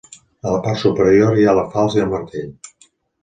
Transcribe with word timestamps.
A 0.45 0.53
la 0.53 0.61
part 0.67 0.79
superior 0.83 1.37
hi 1.41 1.45
ha 1.45 1.53
la 1.59 1.67
falç 1.75 1.99
i 1.99 2.03
el 2.05 2.09
martell. 2.17 2.51